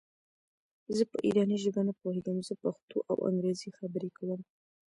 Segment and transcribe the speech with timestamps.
[0.97, 4.41] زه په ایراني ژبه نه پوهېږم زه پښتو او انګرېزي خبري کوم.